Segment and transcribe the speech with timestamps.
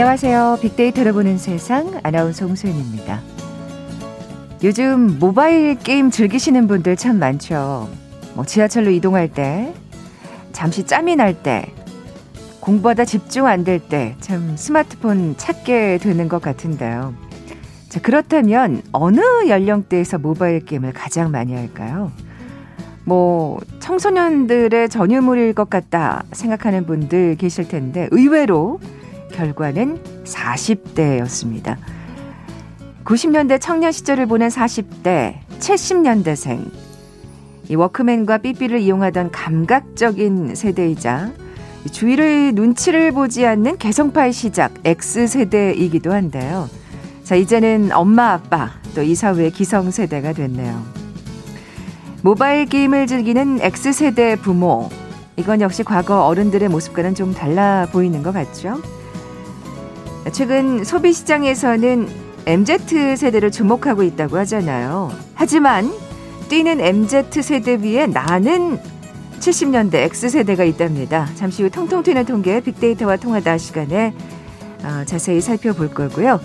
[0.00, 0.58] 안녕하세요.
[0.62, 3.20] 빅데이터를 보는 세상 아나운서 홍소연입니다.
[4.62, 7.88] 요즘 모바일 게임 즐기시는 분들 참 많죠.
[8.34, 9.74] 뭐 지하철로 이동할 때,
[10.52, 11.74] 잠시 짬이 날 때,
[12.60, 17.12] 공부하다 집중 안 될 때 참 스마트폰 찾게 되는 것 같은데요.
[17.88, 22.12] 자, 그렇다면 어느 연령대에서 모바일 게임을 가장 많이 할까요?
[23.02, 28.78] 뭐 청소년들의 전유물일 것 같다 생각하는 분들 계실 텐데 의외로
[29.38, 31.76] 결과는 40대였습니다.
[33.04, 36.68] 90년대 청년 시절을 보낸 40대, 70년대생.
[37.68, 41.30] 이 워크맨과 삐삐를 이용하던 감각적인 세대이자
[41.92, 46.68] 주위를 눈치를 보지 않는 개성파의 시작 X세대이기도 한데요.
[47.22, 50.82] 자, 이제는 엄마, 아빠, 또 이사후의 기성세대가 됐네요.
[52.22, 54.88] 모바일 게임을 즐기는 X세대 부모.
[55.36, 58.80] 이건 역시 과거 어른들의 모습과는 좀 달라 보이는 것 같죠?
[60.30, 62.08] 최근 소비 시장에서는
[62.46, 65.10] MZ 세대를 주목하고 있다고 하잖아요.
[65.34, 65.90] 하지만
[66.48, 68.78] 뛰는 MZ 세대 위에 나는
[69.38, 71.28] 70년대 X세대가 있답니다.
[71.34, 74.14] 잠시 후 통통 튀는 통계 빅데이터와 통하다 시간에
[74.84, 76.40] 어, 자세히 살펴볼 거고요.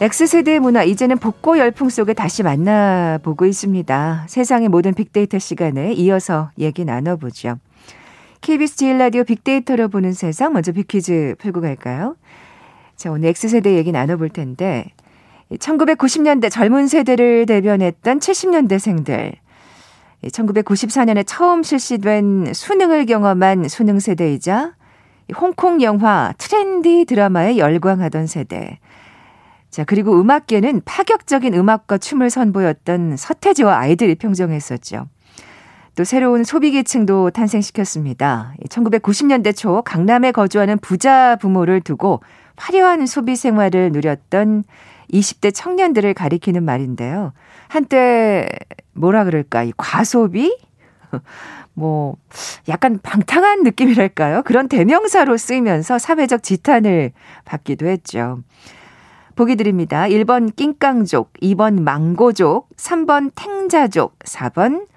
[0.00, 4.26] X세대의 문화 이제는 복고 열풍 속에 다시 만나보고 있습니다.
[4.28, 7.58] 세상의 모든 빅데이터 시간에 이어서 얘기 나눠보죠.
[8.40, 12.14] KBS 제일라디오 빅데이터로 보는 세상 먼저 빅퀴즈 풀고 갈까요?
[12.98, 14.90] 자, 오늘 X세대 얘기 나눠볼 텐데
[15.52, 19.34] 1990년대 젊은 세대를 대변했던 70년대생들
[20.24, 24.74] 1994년에 처음 실시된 수능을 경험한 수능 세대이자
[25.36, 28.80] 홍콩 영화 트렌디 드라마에 열광하던 세대.
[29.70, 35.06] 자, 그리고 음악계는 파격적인 음악과 춤을 선보였던 서태지와 아이들이 평정했었죠.
[35.94, 38.54] 또 새로운 소비계층도 탄생시켰습니다.
[38.68, 42.22] 1990년대 초 강남에 거주하는 부자 부모를 두고
[42.58, 44.64] 화려한 소비 생활을 누렸던
[45.12, 47.32] 20대 청년들을 가리키는 말인데요.
[47.68, 48.48] 한때
[48.92, 49.62] 뭐라 그럴까?
[49.64, 50.56] 이 과소비?
[51.74, 52.16] 뭐
[52.68, 54.42] 약간 방탕한 느낌이랄까요?
[54.42, 57.12] 그런 대명사로 쓰이면서 사회적 지탄을
[57.44, 58.42] 받기도 했죠.
[59.36, 60.02] 보기 드립니다.
[60.08, 64.88] 1번 낑깡족, 2번 망고족, 3번 탱자족, 4번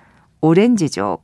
[0.41, 1.23] 오렌지족.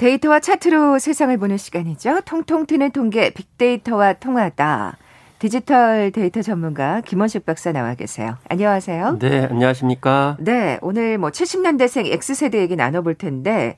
[0.00, 2.22] 데이터와 차트로 세상을 보는 시간이죠.
[2.24, 4.96] 통통 튀는 통계 빅데이터와 통하다.
[5.38, 8.38] 디지털 데이터 전문가 김원식 박사 나와 계세요.
[8.48, 9.18] 안녕하세요.
[9.18, 10.38] 네, 안녕하십니까?
[10.40, 13.76] 네, 오늘 뭐 70년대생 X세대 얘기 나눠볼 텐데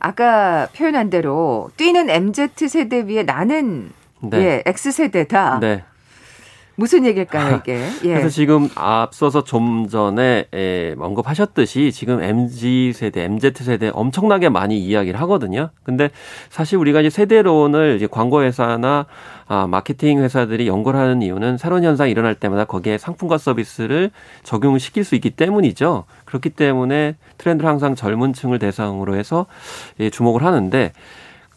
[0.00, 3.92] 아까 표현한 대로 뛰는 MZ 세대 위에 나는
[4.22, 4.38] 네.
[4.38, 5.60] 예, X세대다.
[5.60, 5.84] 네.
[6.80, 7.74] 무슨 얘기일까요, 이게?
[8.04, 8.14] 예.
[8.14, 15.20] 그래서 지금 앞서서 좀 전에 예, 언급하셨듯이 지금 MZ 세대, MZ 세대 엄청나게 많이 이야기를
[15.20, 15.68] 하거든요.
[15.82, 16.08] 근데
[16.48, 19.04] 사실 우리가 이제 세대론을 이제 광고 회사나
[19.46, 24.10] 아, 마케팅 회사들이 연구를 하는 이유는 새로운 현상이 일어날 때마다 거기에 상품과 서비스를
[24.42, 26.04] 적용시킬 수 있기 때문이죠.
[26.24, 29.44] 그렇기 때문에 트렌드를 항상 젊은 층을 대상으로 해서
[29.98, 30.92] 예, 주목을 하는데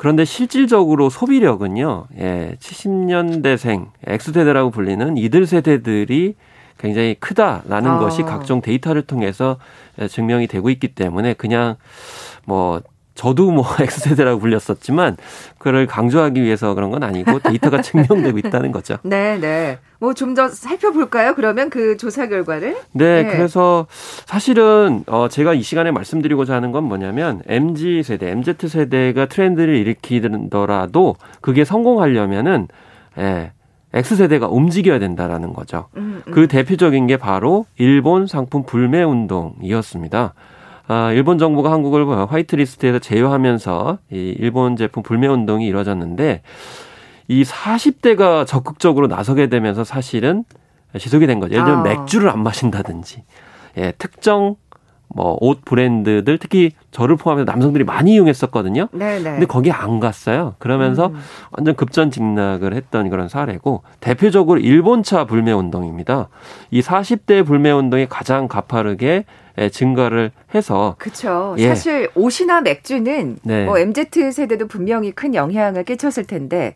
[0.03, 6.35] 그런데 실질적으로 소비력은요, 예, 70년대생, X세대라고 불리는 이들 세대들이
[6.77, 7.99] 굉장히 크다라는 아.
[7.99, 9.59] 것이 각종 데이터를 통해서
[10.09, 11.77] 증명이 되고 있기 때문에 그냥
[12.43, 12.81] 뭐
[13.15, 15.17] 저도 뭐 X세대라고 불렸었지만
[15.57, 18.97] 그걸 강조하기 위해서 그런 건 아니고 데이터가 증명되고 있다는 거죠.
[19.03, 19.79] 네, 네.
[19.99, 21.35] 뭐 좀 더 살펴볼까요?
[21.35, 22.75] 그러면 그 조사 결과를?
[22.91, 23.29] 네, 네.
[23.29, 23.87] 그래서
[24.25, 31.15] 사실은 어 제가 이 시간에 말씀드리고자 하는 건 뭐냐면 MZ 세대, MZ 세대가 트렌드를 일으키더라도
[31.41, 32.67] 그게 성공하려면은
[33.19, 33.51] 예.
[33.95, 35.85] X세대가 움직여야 된다라는 거죠.
[35.97, 36.31] 음, 음.
[36.33, 40.33] 그 대표적인 게 바로 일본 상품 불매 운동이었습니다.
[40.93, 46.43] 아, 일본 정부가 한국을 화이트리스트에서 제외하면서 이 일본 제품 불매 운동이 이루어졌는데
[47.29, 50.43] 이 40대가 적극적으로 나서게 되면서 사실은
[50.95, 51.55] 지속이 된 거죠.
[51.55, 51.83] 예를 들면 아.
[51.89, 53.23] 맥주를 안 마신다든지,
[53.77, 54.55] 예, 특정
[55.15, 58.89] 뭐 옷 브랜드들 특히 저를 포함해서 남성들이 많이 이용했었거든요.
[58.91, 59.23] 네네.
[59.23, 60.55] 근데 거기 안 갔어요.
[60.59, 61.19] 그러면서 음.
[61.51, 66.29] 완전 급전 직락을 했던 그런 사례고 대표적으로 일본차 불매 운동입니다.
[66.69, 69.25] 이 40대 불매 운동이 가장 가파르게
[69.71, 71.55] 증가를 해서 그렇죠.
[71.57, 71.67] 예.
[71.69, 73.65] 사실 옷이나 맥주는 네.
[73.65, 76.75] 뭐 MZ 세대도 분명히 큰 영향을 끼쳤을 텐데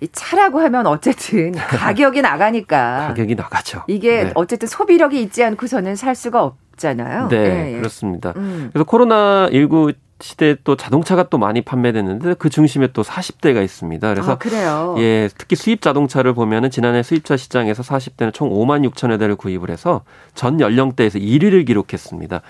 [0.00, 3.82] 이 차라고 하면 어쨌든 가격이 나가니까 가격이 나가죠.
[3.88, 4.32] 이게 네.
[4.34, 7.28] 어쨌든 소비력이 있지 않고서는 살 수가 없잖아요.
[7.28, 7.76] 네, 네.
[7.78, 8.32] 그렇습니다.
[8.36, 8.70] 음.
[8.72, 14.14] 그래서 코로나 19 시대에 또 자동차가 또 많이 판매됐는데 그 중심에 또 40대가 있습니다.
[14.14, 14.96] 그래서 아, 그래요.
[14.98, 20.02] 예, 특히 수입 자동차를 보면은 지난해 수입차 시장에서 40대는 총 5만 6천여 대를 구입을 해서
[20.34, 22.40] 전 연령대에서 1위를 기록했습니다.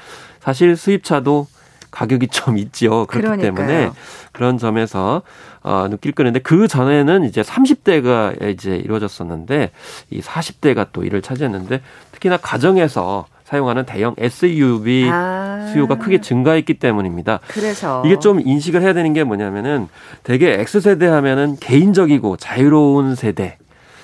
[0.41, 1.47] 사실 수입차도
[1.91, 3.05] 가격이 좀 있지요.
[3.07, 3.67] 그렇기 그러니까요.
[3.67, 3.91] 때문에
[4.33, 5.23] 그런 점에서
[5.63, 9.73] 어, 느낄 거는데 그 전에는 이제 30대가 이제 이루어졌었는데
[10.11, 11.83] 이 40대가 또 이를 차지했는데
[12.13, 15.71] 특히나 가정에서 사용하는 대형 SUV 아.
[15.73, 17.41] 수요가 크게 증가했기 때문입니다.
[17.49, 19.89] 그래서 이게 좀 인식을 해야 되는 게 뭐냐면은
[20.23, 23.57] 되게 X세대 하면은 개인적이고 자유로운 세대,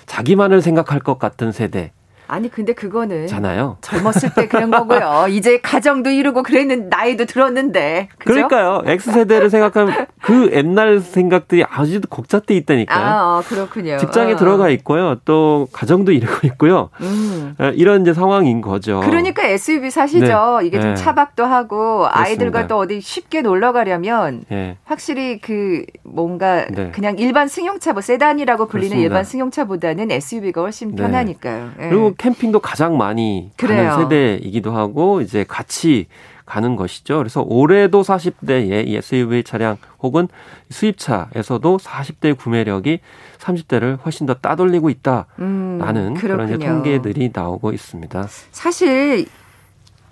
[0.06, 1.92] 자기만을 생각할 것 같은 세대
[2.26, 3.76] 아니 근데 그거는 잖아요.
[3.82, 5.26] 젊었을 때 그런 거고요.
[5.30, 8.08] 이제 가정도 이루고 그랬는 나이도 들었는데.
[8.16, 8.48] 그죠?
[8.48, 8.82] 그러니까요.
[8.86, 13.04] X 세대를 생각하면 그 옛날 생각들이 아직도 곡자돼 있다니까요.
[13.04, 13.98] 아, 어, 그렇군요.
[13.98, 14.36] 직장에 어.
[14.36, 15.16] 들어가 있고요.
[15.26, 16.88] 또 가정도 이루고 있고요.
[17.02, 17.54] 음.
[17.58, 19.00] 어, 이런 이제 상황인 거죠.
[19.04, 20.58] 그러니까 SUV 사시죠.
[20.60, 20.66] 네.
[20.66, 20.96] 이게 좀 네.
[20.96, 22.20] 차박도 하고 그렇습니다.
[22.20, 24.78] 아이들과 또 어디 쉽게 놀러 가려면 네.
[24.84, 26.90] 확실히 그 뭔가 네.
[26.90, 29.14] 그냥 일반 승용차 뭐 세단이라고 불리는 그렇습니다.
[29.14, 31.02] 일반 승용차보다는 SUV가 훨씬 네.
[31.02, 31.70] 편하니까요.
[31.80, 31.88] 예.
[31.90, 33.90] 그리고 캠핑도 가장 많이 그래요.
[33.90, 36.06] 가는 세대이기도 하고 이제 같이
[36.46, 37.18] 가는 것이죠.
[37.18, 40.28] 그래서 올해도 40대의 SUV 차량 혹은
[40.70, 43.00] 수입차에서도 40대 구매력이
[43.38, 48.26] 30대를 훨씬 더 따돌리고 있다라는 음, 그런 통계들이 나오고 있습니다.
[48.52, 49.26] 사실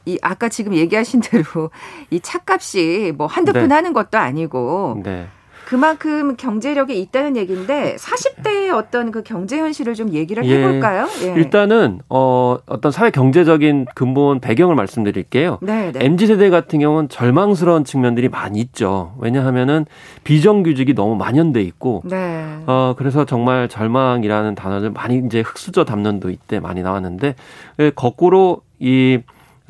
[0.04, 1.70] 이 아까 지금 얘기하신 대로
[2.10, 3.74] 이 차값이 뭐 한두 푼 네.
[3.74, 5.28] 하는 것도 아니고 네.
[5.72, 10.58] 그만큼 경제력이 있다는 얘기인데 40대의 어떤 그 경제 현실을 좀 얘기를 예.
[10.58, 11.08] 해볼까요?
[11.22, 11.28] 예.
[11.28, 15.60] 일단은 어 어떤 사회 경제적인 근본 배경을 말씀드릴게요.
[15.62, 16.04] 네, 네.
[16.04, 19.14] mz 세대 같은 경우는 절망스러운 측면들이 많이 있죠.
[19.18, 19.86] 왜냐하면은
[20.24, 22.44] 비정규직이 너무 만연돼 있고, 네.
[22.66, 27.34] 어 그래서 정말 절망이라는 단어를 많이 이제 흑수저 담론도 이때 많이 나왔는데
[27.78, 29.20] 예, 거꾸로 이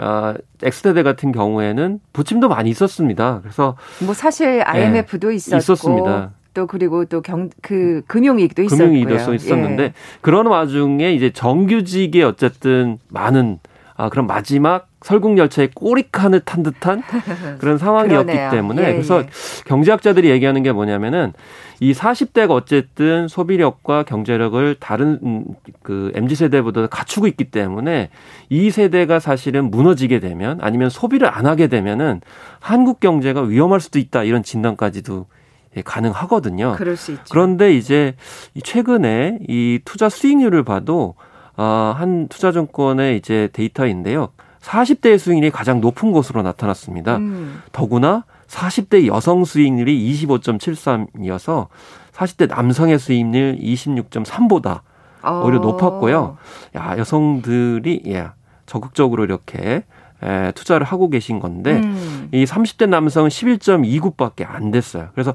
[0.02, 3.38] 아, 엑스세대 같은 경우에는 부침도 많이 있었습니다.
[3.42, 6.30] 그래서 뭐 사실 IMF도 네, 있었고 있었습니다.
[6.54, 8.88] 또 그리고 또 경 그 금융위기도 있었고요.
[8.88, 9.92] 금융위기도 있었는데 예.
[10.20, 13.58] 그런 와중에 이제 정규직의 어쨌든 많은
[14.02, 17.04] 아 그런 마지막 설국 열차의 꼬리칸을 탄 듯한
[17.60, 18.50] 그런 상황이었기 그러네요.
[18.50, 19.28] 때문에 예, 그래서 예.
[19.66, 21.32] 경제학자들이 얘기하는 게 뭐냐면은
[21.78, 25.44] 이 40대가 어쨌든 소비력과 경제력을 다른 음,
[25.84, 28.10] 그 MZ 세대보다 갖추고 있기 때문에
[28.48, 32.22] 이 세대가 사실은 무너지게 되면 아니면 소비를 안 하게 되면은
[32.58, 35.26] 한국 경제가 위험할 수도 있다 이런 진단까지도
[35.76, 36.74] 예, 가능하거든요.
[36.76, 37.22] 그럴 수 있죠.
[37.30, 38.16] 그런데 이제
[38.64, 41.14] 최근에 이 투자 수익률을 봐도
[41.56, 44.28] 어, 한 투자증권의 이제 데이터인데요.
[44.60, 47.16] 40대 수익률이 가장 높은 것으로 나타났습니다.
[47.16, 47.62] 음.
[47.72, 51.68] 더구나 40대 여성 수익률이 25.73이어서
[52.12, 54.80] 40대 남성의 수익률 26.3보다
[55.24, 55.62] 오히려 어.
[55.62, 56.36] 높았고요.
[56.76, 58.28] 야, 여성들이 예,
[58.66, 59.84] 적극적으로 이렇게
[60.22, 62.28] 에, 투자를 하고 계신 건데 음.
[62.32, 65.08] 이 30대 남성은 11.29밖에 안 됐어요.
[65.14, 65.30] 그래서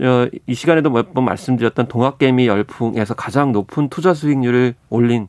[0.00, 5.28] 어, 이 시간에도 몇 번 말씀드렸던 동학개미 열풍에서 가장 높은 투자 수익률을 올린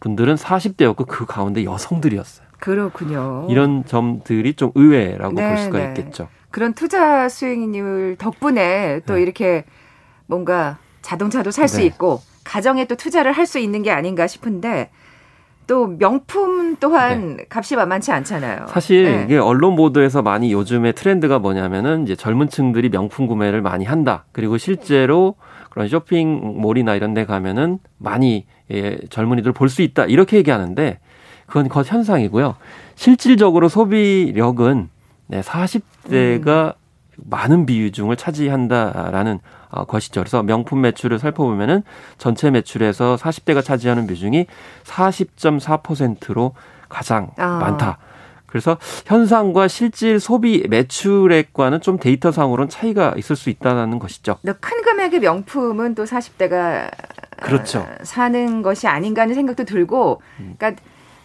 [0.00, 2.46] 분들은 40대였고 그 가운데 여성들이었어요.
[2.58, 3.46] 그렇군요.
[3.50, 5.84] 이런 점들이 좀 의외라고 네, 볼 수가 네.
[5.88, 6.28] 있겠죠.
[6.50, 9.22] 그런 투자 수익률 덕분에 또 네.
[9.22, 9.64] 이렇게
[10.26, 11.84] 뭔가 자동차도 살수 네.
[11.86, 14.90] 있고 가정에 또 투자를 할 수 있는 게 아닌가 싶은데
[15.72, 17.46] 또 명품 또한 네.
[17.48, 18.66] 값이 만만치 않잖아요.
[18.68, 19.22] 사실 네.
[19.24, 24.26] 이게 언론 보도에서 많이 요즘에 트렌드가 뭐냐면은 이제 젊은 층들이 명품 구매를 많이 한다.
[24.32, 25.36] 그리고 실제로
[25.70, 30.04] 그런 쇼핑몰이나 이런 데 가면은 많이 예, 젊은이들 볼 수 있다.
[30.04, 30.98] 이렇게 얘기하는데
[31.46, 32.54] 그건 겉 현상이고요.
[32.94, 34.90] 실질적으로 소비력은
[35.28, 36.72] 네, 40대가 음.
[37.30, 39.38] 많은 비중을 차지한다라는 어,
[39.88, 40.20] 것이죠.
[40.20, 41.82] 그래서 명품 매출을 살펴보면은
[42.18, 44.46] 전체 매출에서 40대가 차지하는 비중이
[44.84, 46.54] 40.4%로
[46.88, 47.58] 가장 아.
[47.58, 47.98] 많다.
[48.46, 48.76] 그래서
[49.06, 54.36] 현상과 실질 소비 매출액과는 좀 데이터상으로는 차이가 있을 수 있다는 것이죠.
[54.60, 56.90] 큰 금액의 명품은 또 40대가
[57.40, 57.86] 그렇죠.
[58.02, 60.54] 사는 것이 아닌가 하는 생각도 들고, 음.
[60.58, 60.82] 그러니까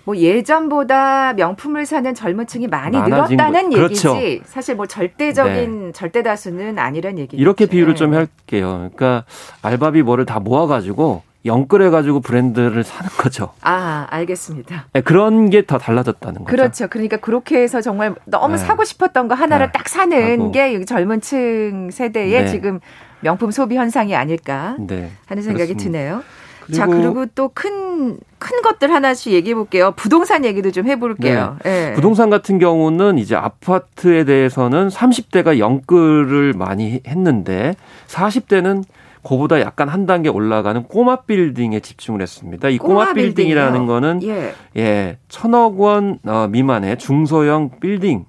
[0.07, 3.77] 뭐 예전보다 명품을 사는 젊은 층이 많이 늘었다는 거.
[3.83, 4.43] 얘기지 그렇죠.
[4.45, 5.91] 사실 뭐 절대적인 네.
[5.91, 7.35] 절대 다수는 아니란 얘기죠.
[7.41, 8.89] 이렇게 비유를 좀 할게요.
[8.95, 9.25] 그러니까
[9.63, 13.49] 알바비 뭐를 다 모아가지고 영끌해가지고 브랜드를 사는 거죠.
[13.61, 14.85] 아, 알겠습니다.
[14.93, 16.55] 네, 그런 게 더 달라졌다는 거죠.
[16.55, 16.87] 그렇죠.
[16.87, 18.57] 그러니까 그렇게 해서 정말 너무 네.
[18.59, 19.71] 사고 싶었던 거 하나를 네.
[19.73, 20.51] 딱 사는 하고.
[20.53, 22.47] 게 젊은 층 세대의 네.
[22.47, 22.79] 지금
[23.19, 25.11] 명품 소비 현상이 아닐까 네.
[25.25, 25.83] 하는 생각이 그렇습니다.
[25.99, 26.23] 드네요.
[26.67, 29.93] 그리고 자, 그리고 또 큰, 큰 것들 하나씩 얘기해 볼게요.
[29.95, 31.57] 부동산 얘기도 좀 해볼게요.
[31.63, 31.87] 네.
[31.87, 31.93] 네.
[31.93, 37.75] 부동산 같은 경우는 이제 아파트에 대해서는 30대가 영끌을 많이 했는데
[38.07, 38.83] 40대는
[39.23, 42.69] 그보다 약간 한 단계 올라가는 꼬마 빌딩에 집중을 했습니다.
[42.69, 44.53] 이 꼬마, 꼬마 빌딩이라는 거는 예.
[44.77, 48.25] 예, 천억 원 어, 미만의 중소형 빌딩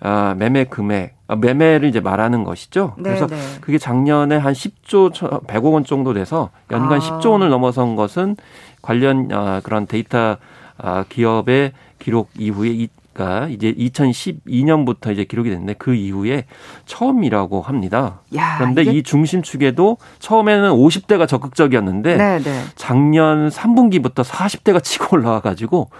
[0.00, 2.94] 아, 매매 금액, 아, 매매를 이제 말하는 것이죠.
[2.96, 3.36] 네, 그래서 네.
[3.60, 5.12] 그게 작년에 한 10조
[5.46, 7.00] 100억 원 정도 돼서 연간 아.
[7.00, 8.36] 10조 원을 넘어선 것은
[8.80, 10.38] 관련 아, 그런 데이터
[10.78, 16.44] 아, 기업의 기록 이후에 이, 가 이제 2012년부터 이제 기록이 됐는데 그 이후에
[16.86, 18.20] 처음이라고 합니다.
[18.36, 18.92] 야, 그런데 이게...
[18.92, 22.44] 이 중심축에도 처음에는 50대가 적극적이었는데 네네.
[22.44, 22.62] 네.
[22.76, 25.90] 작년 3분기부터 40대가 치고 올라와 가지고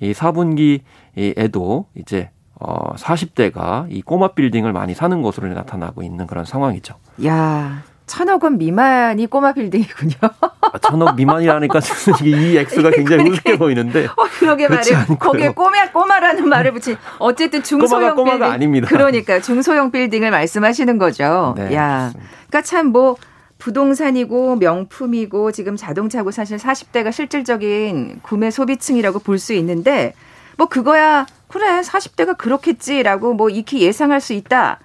[0.00, 2.28] 이 4분기에도 이제
[2.60, 6.94] 어 40대가 이 꼬마 빌딩을 많이 사는 것으로 나타나고 있는 그런 상황이죠.
[7.26, 10.14] 야, 천억 원 미만이 꼬마 빌딩이군요.
[10.40, 11.80] 아, 천억 미만이라니까
[12.24, 14.06] 이 액수가 굉장히 우습게 보이는데.
[14.06, 15.04] 어, 그러게 말이에요.
[15.18, 18.52] 거기에 꼬마 꼬마라는 말을 붙인 어쨌든 중소형 꼬마가, 빌딩.
[18.52, 18.88] 아닙니다.
[18.88, 21.54] 그러니까 중소형 빌딩을 말씀하시는 거죠.
[21.56, 22.30] 네, 야, 그렇습니다.
[22.48, 23.16] 그러니까 참 뭐
[23.58, 30.14] 부동산이고 명품이고 지금 자동차고 사실 40대가 실질적인 구매 소비층이라고 볼 수 있는데
[30.58, 34.80] 뭐 그거야 그래 40대가 그렇겠지라고 뭐 익히 예상할 수 있다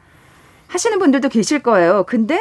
[0.68, 2.04] 하시는 분들도 계실 거예요.
[2.08, 2.40] 근데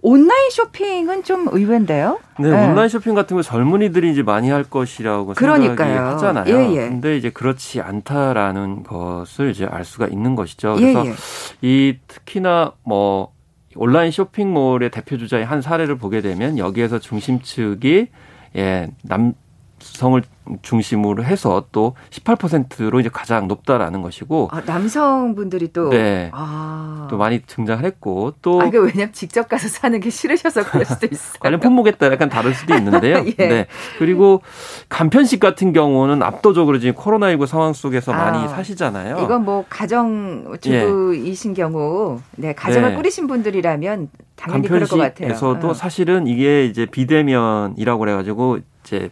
[0.00, 2.20] 온라인 쇼핑은 좀 의외인데요.
[2.38, 5.76] 네, 네, 온라인 쇼핑 같은 거 젊은이들이 이제 많이 할 것이라고 그러니까요.
[5.76, 6.56] 생각이 하잖아요.
[6.56, 6.88] 예, 예.
[6.88, 10.76] 근데 이제 그렇지 않다라는 것을 이제 알 수가 있는 것이죠.
[10.78, 11.14] 예, 그래서 예, 예.
[11.60, 13.32] 이 특히나 뭐
[13.76, 18.08] 온라인 쇼핑몰의 대표 주자의 한 사례를 보게 되면 여기에서 중심축이
[18.56, 19.34] 예, 남
[19.80, 20.22] 성을
[20.62, 26.30] 중심으로 해서 또 18%로 이제 가장 높다라는 것이고 아, 남성분들이 또 네.
[26.32, 27.06] 아.
[27.10, 31.06] 또 많이 등장을 했고 또 아, 그 왜냐면 직접 가서 사는 게 싫으셔서 그럴 수도
[31.10, 31.34] 있어요.
[31.40, 33.24] 관련 품목에 따라 약간 다를 수도 있는데요.
[33.38, 33.48] 예.
[33.48, 33.66] 네.
[33.98, 34.42] 그리고
[34.88, 39.18] 간편식 같은 경우는 압도적으로 지금 코로나19 상황 속에서 아, 많이 사시잖아요.
[39.24, 41.54] 이건 뭐 가정 주부이신 예.
[41.54, 42.96] 경우 네, 가정을 네.
[42.96, 45.30] 꾸리신 분들이라면 당연히 그럴 것 같아요.
[45.30, 45.74] 에서도 어.
[45.74, 49.10] 사실은 이게 이제 비대면이라고 그래 가지고 이제 이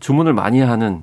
[0.00, 1.02] 주문을 많이 하는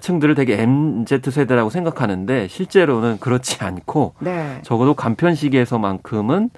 [0.00, 4.60] 층들을 되게 MZ 세대라고 생각하는데 실제로는 그렇지 않고 네.
[4.62, 6.50] 적어도 간편식에서만큼은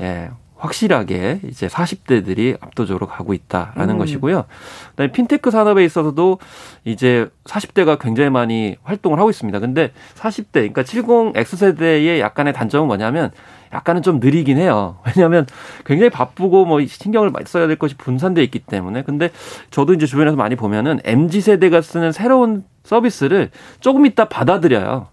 [0.00, 3.98] 예, 확실하게 이제 40대들이 압도적으로 가고 있다라는 음.
[3.98, 4.44] 것이고요.
[4.90, 6.38] 그다음에 핀테크 산업에 있어서도
[6.84, 9.58] 이제 40대가 굉장히 많이 활동을 하고 있습니다.
[9.58, 13.30] 근데 40대 그러니까 70X 세대의 약간의 단점은 뭐냐면
[13.72, 14.98] 약간은 좀 느리긴 해요.
[15.06, 15.46] 왜냐하면
[15.84, 19.02] 굉장히 바쁘고 뭐 신경을 많이 써야 될 것이 분산돼 있기 때문에.
[19.02, 19.30] 근데
[19.70, 23.50] 저도 이제 주변에서 많이 보면은 MZ 세대가 쓰는 새로운 서비스를
[23.80, 25.08] 조금 있다 받아들여요.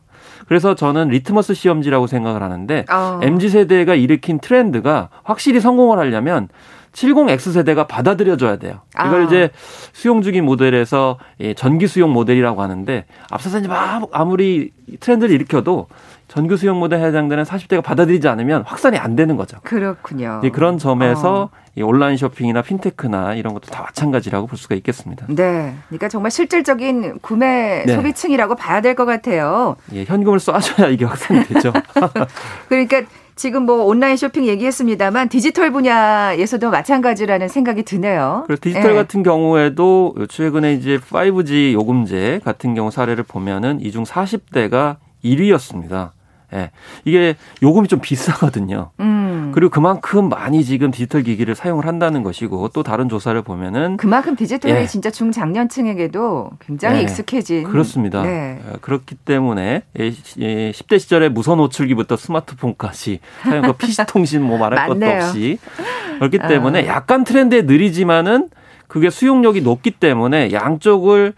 [0.47, 3.19] 그래서 저는 리트머스 시험지라고 생각을 하는데 어.
[3.21, 6.47] MZ 세대가 일으킨 트렌드가 확실히 성공을 하려면
[6.93, 8.81] 70X 세대가 받아들여줘야 돼요.
[9.05, 9.23] 이걸 아.
[9.25, 9.51] 이제
[9.93, 11.19] 수용 중인 모델에서
[11.55, 15.87] 전기 수용 모델이라고 하는데 앞서서 이제 막 아무리 트렌드를 일으켜도
[16.27, 19.57] 전교 수용 모델 해당되는 40대가 받아들이지 않으면 확산이 안 되는 거죠.
[19.63, 20.41] 그렇군요.
[20.53, 21.49] 그런 점에서 어.
[21.75, 25.25] 이 온라인 쇼핑이나 핀테크나 이런 것도 다 마찬가지라고 볼 수가 있겠습니다.
[25.29, 25.75] 네.
[25.87, 27.95] 그러니까 정말 실질적인 구매 네.
[27.95, 29.75] 소비층이라고 봐야 될 것 같아요.
[29.93, 31.71] 예, 현금을 쏴줘야 이게 확산이 되죠.
[32.67, 33.03] 그러니까
[33.35, 38.43] 지금 뭐 온라인 쇼핑 얘기했습니다만 디지털 분야에서도 마찬가지라는 생각이 드네요.
[38.47, 38.93] 그래서 디지털 네.
[38.95, 46.09] 같은 경우에도 최근에 이제 5G 요금제 같은 경우 사례를 보면은 이중 40대가 1위였습니다.
[46.53, 46.71] 예.
[47.03, 48.91] 이게 요금이 좀 비싸거든요.
[48.99, 49.51] 음.
[49.53, 54.73] 그리고 그만큼 많이 지금 디지털 기기를 사용을 한다는 것이고 또 다른 조사를 보면은 그만큼 디지털이
[54.73, 54.85] 예.
[54.85, 57.01] 진짜 중장년층에게도 굉장히 예.
[57.03, 58.23] 익숙해진 그렇습니다.
[58.23, 58.61] 네.
[58.65, 65.05] 예, 그렇기 때문에 10대 시절에 무선 호출기부터 스마트폰까지 사용 그 PC 통신 뭐 말할 것도
[65.05, 65.59] 없이
[66.19, 66.87] 그렇기 때문에 어.
[66.87, 68.49] 약간 트렌드에 느리지만은
[68.97, 71.33] 그게 수용력이 높기 때문에 양쪽을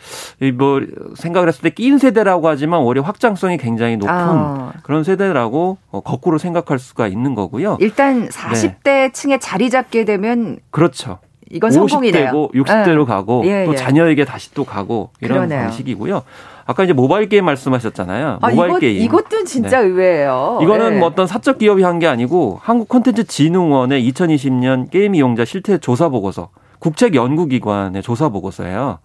[0.57, 0.81] 뭐
[1.15, 4.71] 생각을 했을 때 끼인 세대라고 하지만 오히려 확장성이 굉장히 높은 아.
[4.83, 7.77] 그런 세대라고 어, 거꾸로 생각할 수가 있는 거고요.
[7.81, 9.11] 일단 40대 네.
[9.11, 11.19] 층에 자리 잡게 되면 그렇죠.
[11.51, 12.31] 이건 성공이네요.
[12.31, 13.05] 50대고 60대로 네.
[13.05, 13.75] 가고 예, 또 예.
[13.75, 15.61] 자녀에게 다시 또 가고 이런 그러네요.
[15.63, 16.21] 방식이고요.
[16.65, 18.37] 아까 이제 모바일 게임 말씀하셨잖아요.
[18.41, 19.01] 아, 모바일 이것, 게임.
[19.03, 19.87] 이것도 진짜 네.
[19.87, 20.59] 의외예요.
[20.61, 20.99] 이거는 네.
[20.99, 26.07] 뭐 어떤 사적 기업이 한 게 아니고 한국 콘텐츠 진흥원의 2020년 게임 이용자 실태 조사
[26.09, 26.49] 보고서
[26.79, 29.00] 국책 연구기관의 조사 보고서예요.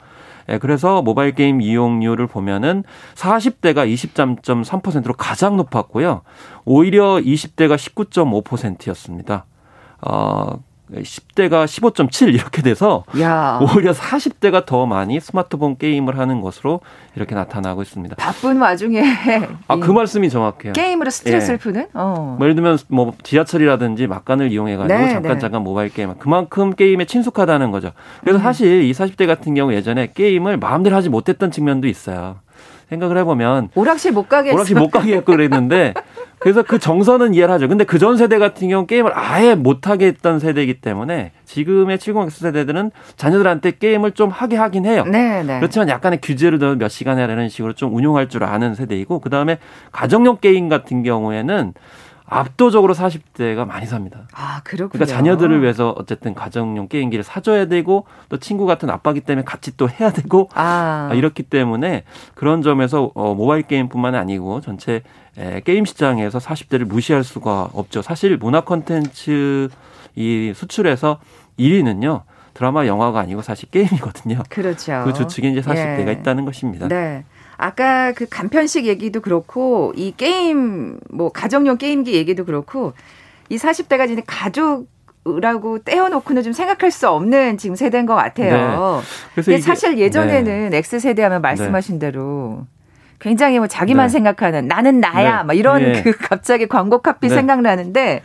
[0.49, 6.23] 예, 그래서 모바일 게임 이용률을 보면은 40대가 23.3%로 가장 높았고요.
[6.65, 9.47] 오히려 20대가 19.5%였습니다.
[10.03, 10.63] 어,
[10.93, 13.59] 10대가 15.7 이렇게 돼서 야.
[13.63, 16.81] 오히려 40대가 더 많이 스마트폰 게임을 하는 것으로
[17.17, 18.17] 이렇게 나타나고 있습니다.
[18.17, 19.03] 바쁜 와중에
[19.69, 20.73] 아 그 말씀이 정확해요.
[20.75, 21.59] 게임으로 스트레스를 예.
[21.59, 21.87] 푸는?
[21.95, 22.37] 어.
[22.39, 25.39] 뭐 예를 들면 뭐 지하철이라든지 막간을 이용해 가지고 네, 잠깐 네.
[25.39, 27.93] 잠깐 모바일 게임 그만큼 게임에 친숙하다는 거죠.
[28.21, 28.43] 그래서 음.
[28.43, 32.37] 사실 이 40대 같은 경우 예전에 게임을 마음대로 하지 못했던 측면도 있어요.
[32.91, 35.95] 생각을 해보면 오락실 못 가게 오락실 못 가게 했고 그랬는데
[36.45, 37.69] 그래서 그 정서는 이해를 하죠.
[37.69, 42.91] 근데 그 전 세대 같은 경우 게임을 아예 못하게 했던 세대이기 때문에 지금의 70X 세대들은
[43.17, 45.05] 자녀들한테 게임을 좀 하게 하긴 해요.
[45.07, 45.59] 네, 네.
[45.59, 49.59] 그렇지만 약간의 규제를 더 몇 시간 해야 되는 식으로 좀 운용할 줄 아는 세대이고 그다음에
[49.91, 51.73] 가정용 게임 같은 경우에는
[52.27, 54.27] 압도적으로 40대가 많이 삽니다.
[54.35, 54.89] 아, 그렇군요.
[54.93, 59.89] 그러니까 자녀들을 위해서 어쨌든 가정용 게임기를 사줘야 되고 또 친구 같은 아빠기 때문에 같이 또
[59.89, 61.09] 해야 되고 아.
[61.11, 65.03] 아 이렇기 때문에 그런 점에서 어, 모바일 게임뿐만 아니고 전체
[65.39, 68.03] 에, 게임 시장에서 40대를 무시할 수가 없죠.
[68.03, 69.69] 사실 문화 콘텐츠
[70.15, 71.21] 이 수출에서
[71.59, 72.23] 1위는요.
[72.55, 74.43] 드라마 영화가 아니고 사실 게임이거든요.
[74.49, 75.03] 그렇죠.
[75.05, 76.13] 그 주축에 이제 40대가 예.
[76.13, 76.87] 있다는 것입니다.
[76.89, 77.25] 네.
[77.57, 82.93] 아까 그 간편식 얘기도 그렇고 이 게임 뭐 가정용 게임기 얘기도 그렇고
[83.49, 84.89] 이 40대가 지금 가족
[85.25, 89.03] 라고 떼어놓고는 좀 생각할 수 없는 지금 세대인 것 같아요.
[89.35, 89.43] 네.
[89.43, 90.77] 그래서 사실 예전에는 네.
[90.77, 92.11] X 세대 하면 말씀하신 네.
[92.11, 92.67] 대로
[93.25, 94.09] 굉장히 뭐 자기만 네.
[94.11, 95.45] 생각하는 나는 나야 네.
[95.45, 96.03] 막 이런 예.
[96.03, 97.35] 그 갑자기 광고 카피 네.
[97.35, 98.23] 생각나는데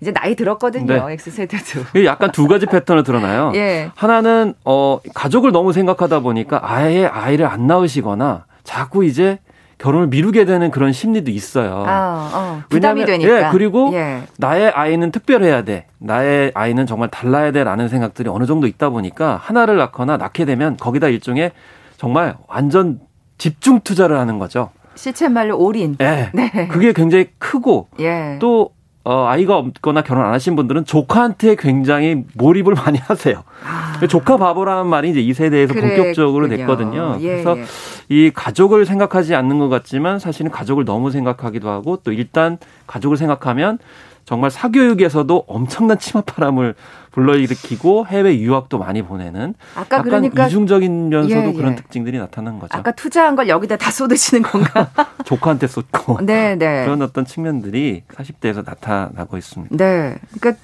[0.00, 1.06] 이제 나이 들었거든요.
[1.06, 1.12] 네.
[1.12, 2.04] X세대도.
[2.04, 3.52] 약간 두 가지 패턴을 드러나요.
[3.54, 3.92] 예.
[3.94, 9.38] 하나는 어 가족을 너무 생각하다 보니까 아예 아이를 안 낳으시거나 자꾸 이제
[9.78, 11.84] 결혼을 미루게 되는 그런 심리도 있어요.
[11.86, 13.48] 아, 어, 부담이 왜냐하면, 되니까.
[13.48, 14.22] 예, 그리고 예.
[14.36, 15.86] 나의 아이는 특별해야 돼.
[15.98, 21.06] 나의 아이는 정말 달라야 돼라는 생각들이 어느 정도 있다 보니까 하나를 낳거나 낳게 되면 거기다
[21.08, 21.52] 일종의
[21.98, 22.98] 정말 완전
[23.38, 24.70] 집중 투자를 하는 거죠.
[24.94, 25.96] 시체 말로 올인.
[26.00, 26.30] 예.
[26.32, 26.68] 네.
[26.68, 28.38] 그게 굉장히 크고 예.
[28.40, 28.70] 또
[29.06, 33.42] 어, 아이가 없거나 결혼 안 하신 분들은 조카한테 굉장히 몰입을 많이 하세요.
[33.66, 34.06] 아.
[34.06, 35.96] 조카 바보라는 말이 이제 이 세대에서 그랬군요.
[35.96, 37.18] 본격적으로 됐거든요.
[37.20, 37.64] 예, 그래서 예.
[38.08, 43.78] 이 가족을 생각하지 않는 것 같지만 사실은 가족을 너무 생각하기도 하고 또 일단 가족을 생각하면
[44.24, 46.74] 정말 사교육에서도 엄청난 치맛바람을
[47.14, 51.52] 불러일으키고 해외 유학도 많이 보내는 아까 그러니까 이중적인 면서도 예, 예.
[51.52, 52.76] 그런 특징들이 나타난 거죠.
[52.76, 54.90] 아까 투자한 걸 여기다 다 쏟으시는 건가?
[55.24, 56.84] 조카한테 쏟고 네, 네.
[56.84, 59.76] 그런 어떤 측면들이 40대에서 나타나고 있습니다.
[59.76, 60.60] 네, 그러니까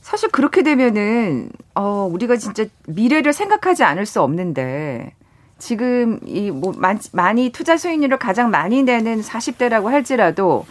[0.00, 5.12] 사실 그렇게 되면은 어 우리가 진짜 미래를 생각하지 않을 수 없는데
[5.58, 6.72] 지금 이 뭐
[7.12, 10.66] 많이 투자 수익률을 가장 많이 내는 40대라고 할지라도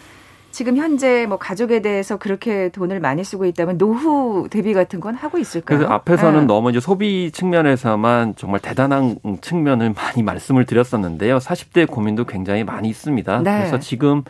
[0.50, 5.38] 지금 현재 뭐 가족에 대해서 그렇게 돈을 많이 쓰고 있다면 노후 대비 같은 건 하고
[5.38, 5.78] 있을까요?
[5.78, 6.46] 그래서 앞에서는 네.
[6.46, 11.38] 너무 이제 소비 측면에서만 정말 대단한 측면을 많이 말씀을 드렸었는데요.
[11.38, 13.42] 40대 고민도 굉장히 많이 있습니다.
[13.42, 13.58] 네.
[13.58, 14.22] 그래서 지금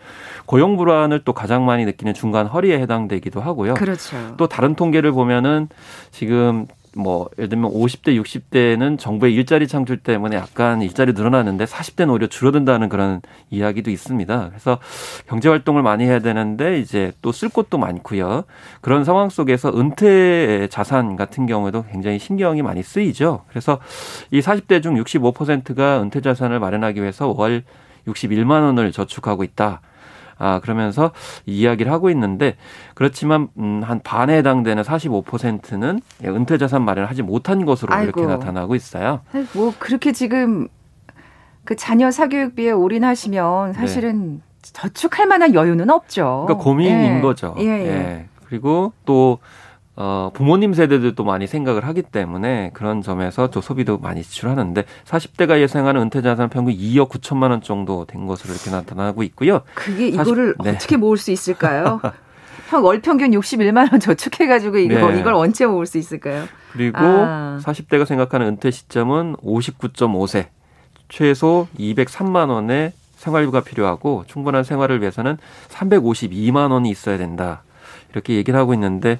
[0.46, 3.74] 고용 불안을 또 가장 많이 느끼는 중간 허리에 해당되기도 하고요.
[3.74, 4.34] 그렇죠.
[4.36, 5.68] 또 다른 통계를 보면은
[6.10, 12.26] 지금 뭐 예를 들면 50대, 60대는 정부의 일자리 창출 때문에 약간 일자리 늘어나는데 40대는 오히려
[12.26, 14.48] 줄어든다는 그런 이야기도 있습니다.
[14.48, 14.78] 그래서
[15.28, 18.44] 경제 활동을 많이 해야 되는데 이제 또 쓸 곳도 많고요.
[18.80, 23.44] 그런 상황 속에서 은퇴 자산 같은 경우에도 굉장히 신경이 많이 쓰이죠.
[23.48, 23.78] 그래서
[24.30, 27.62] 이 40대 중 65%가 은퇴 자산을 마련하기 위해서 월
[28.06, 29.80] 61만 원을 저축하고 있다.
[30.40, 31.12] 아, 그러면서
[31.46, 32.56] 이야기를 하고 있는데
[32.94, 38.20] 그렇지만 음, 한 반에 해당되는 45%는 은퇴 자산 마련을 하지 못한 것으로 아이고.
[38.20, 39.20] 이렇게 나타나고 있어요.
[39.54, 40.66] 뭐 그렇게 지금
[41.64, 44.40] 그 자녀 사교육비에 올인하시면 사실은 네.
[44.62, 46.44] 저축할 만한 여유는 없죠.
[46.46, 47.20] 그러니까 고민인 예.
[47.20, 47.54] 거죠.
[47.58, 47.86] 예, 예.
[47.86, 48.26] 예.
[48.46, 49.38] 그리고 또
[49.96, 56.02] 어, 부모님 세대들도 많이 생각을 하기 때문에 그런 점에서 또 소비도 많이 지출하는데 40대가 예상하는
[56.02, 59.60] 은퇴 자산 평균 2억 9천만 원 정도 된 것으로 이렇게 나타나고 있고요.
[59.74, 60.70] 그게 이거를 40, 네.
[60.70, 62.00] 어떻게 모을 수 있을까요?
[62.82, 65.20] 월 평균 61만 원 저축해가지고 이거 네.
[65.20, 66.44] 이걸 언제 모을 수 있을까요?
[66.72, 67.58] 그리고 아.
[67.62, 70.46] 40대가 생각하는 은퇴 시점은 59.5세,
[71.08, 75.36] 최소 203만 원의 생활비가 필요하고 충분한 생활을 위해서는
[75.68, 77.62] 352만 원이 있어야 된다.
[78.12, 79.18] 이렇게 얘기를 하고 있는데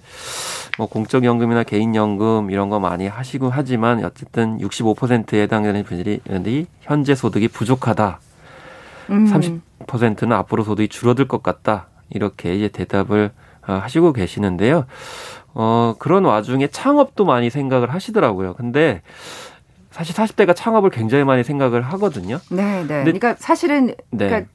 [0.79, 6.21] 뭐 공적연금이나 개인연금 이런 거 많이 하시고 하지만 어쨌든 65%에 해당되는 분들이
[6.81, 8.21] 현재 소득이 부족하다.
[9.11, 9.61] 음.
[9.87, 11.89] 30%는 앞으로 소득이 줄어들 것 같다.
[12.11, 13.31] 이렇게 이제 대답을
[13.67, 14.87] 어, 하시고 계시는데요.
[15.55, 18.55] 어, 그런 와중에 창업도 많이 생각을 하시더라고요.
[18.55, 19.03] 근데
[19.91, 22.39] 사실 40대가 창업을 굉장히 많이 생각을 하거든요.
[22.51, 23.05] 네, 네.
[23.05, 24.27] 그러니까 사실은 네.
[24.29, 24.51] 그러니까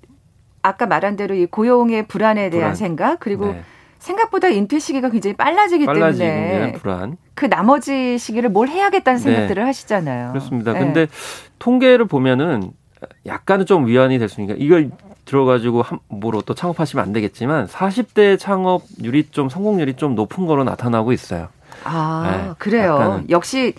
[0.62, 2.76] 아까 말한 대로 이 고용의 불안에 대한 불안.
[2.76, 3.64] 생각 그리고 네.
[4.00, 7.18] 생각보다 인퇴 시기가 굉장히 빨라지기 때문에 불안.
[7.34, 9.24] 그 나머지 시기를 뭘 해야겠다는 네.
[9.24, 9.68] 생각들을 네.
[9.68, 10.30] 하시잖아요.
[10.30, 10.74] 그렇습니다.
[10.74, 10.80] 네.
[10.80, 11.08] 근데
[11.60, 12.72] 통계를 보면은
[13.26, 14.92] 약간은 좀 위안이 될 수 있으니까 이걸
[15.26, 21.48] 들어가지고 함부로 또 창업하시면 안 되겠지만 40대 창업률이 좀 성공률이 좀 높은 거로 나타나고 있어요.
[21.84, 22.94] 아, 네, 그래요.
[22.94, 23.30] 약간은.
[23.32, 23.74] 역시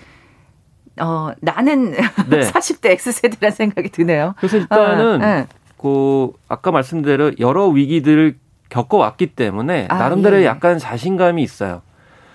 [1.01, 1.93] 어, 나는
[2.29, 2.41] 네.
[2.51, 4.35] 40대 X세대라는 생각이 드네요.
[4.39, 5.47] 그래서 일단은 아, 네.
[5.79, 10.45] 그 아까 말씀대로 여러 위기들을 겪어왔기 때문에 아, 나름대로 예.
[10.45, 11.83] 약간 자신감이 있어요.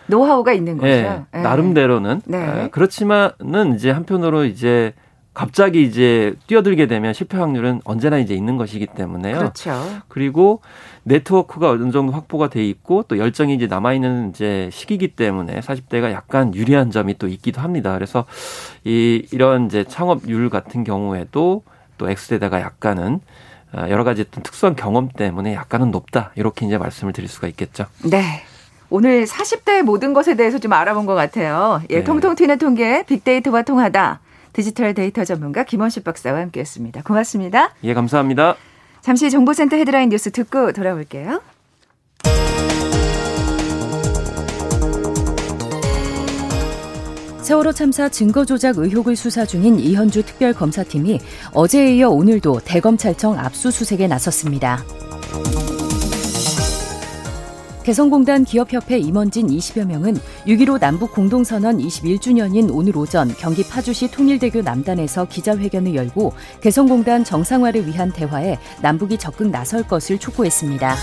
[0.07, 0.87] 노하우가 있는 거죠.
[0.87, 1.41] 네, 네.
[1.41, 2.21] 나름대로는.
[2.25, 2.37] 네.
[2.43, 4.93] 아, 그렇지만은 이제 한편으로 이제
[5.33, 9.37] 갑자기 이제 뛰어들게 되면 실패 확률은 언제나 이제 있는 것이기 때문에요.
[9.37, 9.71] 그렇죠.
[10.09, 10.59] 그리고
[11.03, 16.11] 네트워크가 어느 정도 확보가 돼 있고 또 열정이 이제 남아 있는 이제 시기이기 때문에 40대가
[16.11, 17.93] 약간 유리한 점이 또 있기도 합니다.
[17.93, 18.25] 그래서
[18.83, 21.63] 이 이런 이제 창업률 같은 경우에도
[21.97, 23.19] 또 X세대가 약간은 아,
[23.73, 26.31] 여러 가지 특수한 경험 때문에 약간은 높다.
[26.35, 27.85] 이렇게 이제 말씀을 드릴 수가 있겠죠.
[28.03, 28.43] 네.
[28.89, 31.81] 오늘 40대의 모든 것에 대해서 좀 알아본 것 같아요.
[31.89, 32.03] 예, 네.
[32.03, 34.19] 통통 튀는 통계 빅데이터와 통하다.
[34.51, 37.03] 디지털 데이터 전문가 김원식 박사와 함께했습니다.
[37.03, 37.73] 고맙습니다.
[37.83, 38.55] 예, 감사합니다.
[38.99, 41.41] 잠시 정보센터 헤드라인 뉴스 듣고 돌아올게요.
[47.51, 51.19] 세월호 참사 증거 조작 의혹을 수사 중인 이현주 특별검사팀이
[51.51, 54.81] 어제에 이어 오늘도 대검찰청 압수수색에 나섰습니다.
[57.83, 60.13] 개성공단 기업협회 임원진 20여 명은
[60.47, 68.13] 6.15 남북 공동선언 21주년인 오늘 오전 경기 파주시 통일대교 남단에서 기자회견을 열고 개성공단 정상화를 위한
[68.13, 70.95] 대화에 남북이 적극 나설 것을 촉구했습니다.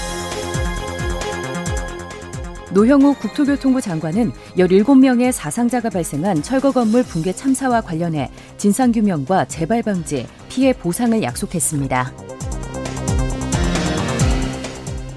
[2.73, 10.73] 노형우 국토교통부 장관은 17명의 사상자가 발생한 철거 건물 붕괴 참사와 관련해 진상규명과 재발 방지, 피해
[10.73, 12.13] 보상을 약속했습니다.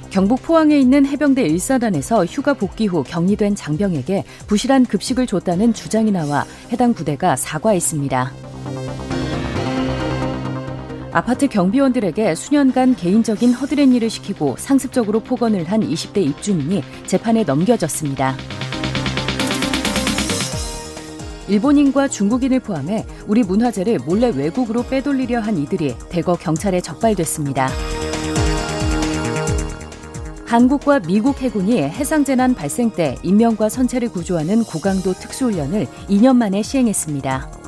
[0.10, 6.46] 경북 포항에 있는 해병대 일사단에서 휴가 복귀 후 격리된 장병에게 부실한 급식을 줬다는 주장이 나와
[6.72, 8.51] 해당 부대가 사과했습니다.
[11.14, 18.38] 아파트 경비원들에게 수년간 개인적인 허드렛 일을 시키고 상습적으로 폭언을 한 20대 입주민이 재판에 넘겨졌습니다.
[21.50, 27.68] 일본인과 중국인을 포함해 우리 문화재를 몰래 외국으로 빼돌리려 한 이들이 대거 경찰에 적발됐습니다.
[30.46, 37.61] 한국과 미국 해군이 해상재난 발생 때 인명과 선체를 구조하는 고강도 특수훈련을 2년 만에 시행했습니다.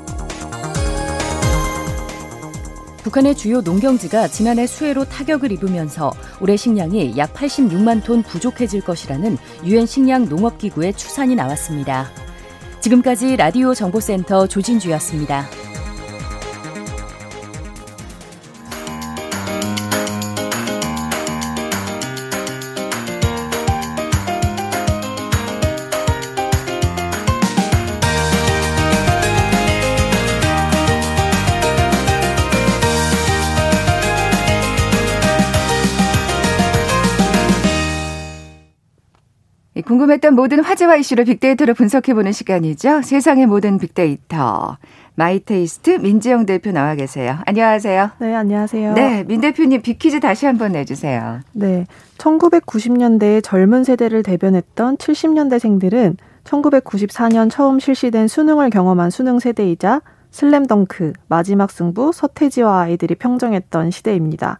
[3.03, 9.85] 북한의 주요 농경지가 지난해 수해로 타격을 입으면서 올해 식량이 약 86만 톤 부족해질 것이라는 유엔
[9.85, 12.09] 식량 농업기구의 추산이 나왔습니다.
[12.79, 15.47] 지금까지 라디오 정보센터 조진주였습니다.
[40.03, 43.01] 궁금했던 모든 화제와 이슈를 빅데이터로 분석해보는 시간이죠.
[43.03, 44.77] 세상의 모든 빅데이터.
[45.15, 47.37] 마이테이스트 민지영 대표 나와 계세요.
[47.45, 48.09] 안녕하세요.
[48.19, 48.93] 네, 안녕하세요.
[48.93, 51.41] 네, 민 대표님 빅퀴즈 다시 한번 내주세요.
[51.53, 51.85] 네,
[52.17, 62.11] 1990년대의 젊은 세대를 대변했던 70년대생들은 1994년 처음 실시된 수능을 경험한 수능 세대이자 슬램덩크, 마지막 승부,
[62.11, 64.59] 서태지와 아이들이 평정했던 시대입니다.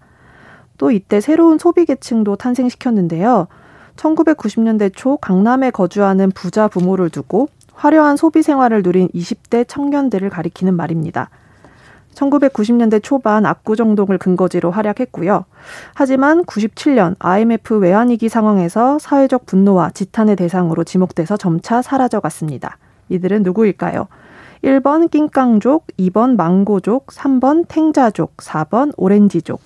[0.78, 3.48] 또 이때 새로운 소비 계층도 탄생시켰는데요.
[3.96, 11.30] 1990년대 초 강남에 거주하는 부자 부모를 두고 화려한 소비 생활을 누린 20대 청년들을 가리키는 말입니다.
[12.16, 15.46] 1990년대 초반 압구정동을 근거지로 활약했고요.
[15.94, 22.78] 하지만 97년 IMF 외환위기 상황에서 사회적 분노와 지탄의 대상으로 지목돼서 점차 사라져갔습니다.
[23.10, 24.08] 이들은 누구일까요?
[24.64, 29.60] 1번 낑깡족, 2번 망고족, 3번 탱자족, 4번 오렌지족.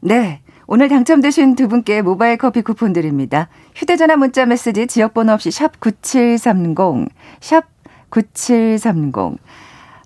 [0.00, 0.40] 네.
[0.68, 3.48] 오늘 당첨되신 두 분께 모바일 커피 쿠폰 드립니다.
[3.76, 7.08] 휴대전화 문자 메시지 지역번호 없이 샵 9730,
[7.40, 7.64] 샵
[8.10, 9.38] 9730.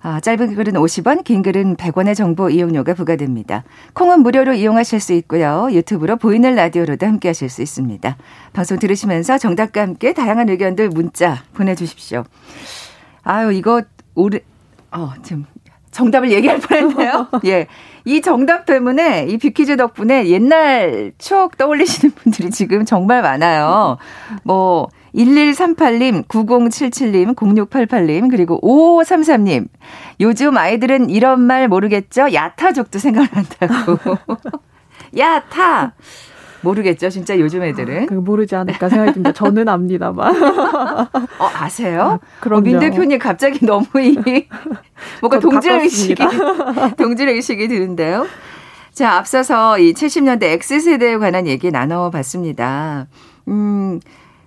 [0.03, 3.65] 아, 짧은 글은 50원, 긴 글은 100원의 정보 이용료가 부과됩니다.
[3.95, 5.69] 콩은 무료로 이용하실 수 있고요.
[5.73, 8.17] 유튜브로 보이는 라디오로도 함께 하실 수 있습니다.
[8.53, 12.25] 방송 들으시면서 정답과 함께 다양한 의견들 문자 보내주십시오.
[13.23, 13.83] 아유, 이거
[14.15, 14.41] 오래,
[14.91, 15.47] 어, 지금
[15.91, 17.29] 정답을 얘기할 뻔 했네요.
[17.47, 17.67] 예.
[18.11, 23.99] 이 정답 때문에 이 빅퀴즈 덕분에 옛날 추억 떠올리시는 분들이 지금 정말 많아요.
[24.43, 29.69] 뭐 1138님, 9077님, 0688님, 그리고 5533님.
[30.21, 32.33] 요즘 아이들은 이런 말 모르겠죠?
[32.33, 33.99] 야타족도 생각난다고.
[35.17, 35.93] 야타!
[36.63, 38.09] 모르겠죠, 진짜 요즘 애들은.
[38.11, 39.33] 아, 모르지 않을까 생각이 듭니다.
[39.33, 40.35] 저는 압니다만.
[41.39, 42.21] 어, 아세요?
[42.23, 44.47] 아, 그럼 어, 민 대표님 갑자기 너무 이,
[45.21, 46.23] 뭔가 동질 의식이,
[46.97, 48.27] 동질 의식이 드는데요.
[48.93, 53.07] 자, 앞서서 이 70년대 X세대에 관한 얘기 나눠봤습니다.
[53.49, 54.01] 음,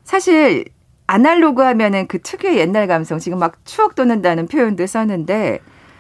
[0.04, 0.66] 사실
[1.08, 5.60] 아날로그 하면은 그 특유의 옛날 감성, 지금 막 추억 돋는다는 표현도 썼는데,